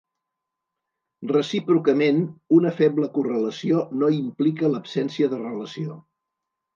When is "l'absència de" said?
4.77-5.39